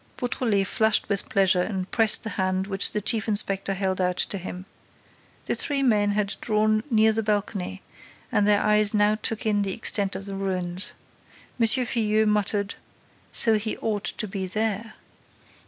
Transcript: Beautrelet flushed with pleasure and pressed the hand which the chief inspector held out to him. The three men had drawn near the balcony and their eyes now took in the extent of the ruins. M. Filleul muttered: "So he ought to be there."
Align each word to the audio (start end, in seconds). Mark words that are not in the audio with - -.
Beautrelet 0.17 0.65
flushed 0.65 1.07
with 1.09 1.29
pleasure 1.29 1.61
and 1.61 1.91
pressed 1.91 2.23
the 2.23 2.31
hand 2.31 2.65
which 2.65 2.89
the 2.91 3.01
chief 3.01 3.27
inspector 3.27 3.75
held 3.75 4.01
out 4.01 4.17
to 4.17 4.39
him. 4.39 4.65
The 5.45 5.53
three 5.53 5.83
men 5.83 6.13
had 6.13 6.37
drawn 6.41 6.81
near 6.89 7.11
the 7.13 7.21
balcony 7.21 7.83
and 8.31 8.47
their 8.47 8.61
eyes 8.63 8.95
now 8.95 9.13
took 9.13 9.45
in 9.45 9.61
the 9.61 9.75
extent 9.75 10.15
of 10.15 10.25
the 10.25 10.33
ruins. 10.33 10.93
M. 11.59 11.67
Filleul 11.67 12.25
muttered: 12.27 12.73
"So 13.31 13.59
he 13.59 13.77
ought 13.77 14.05
to 14.05 14.27
be 14.27 14.47
there." 14.47 14.95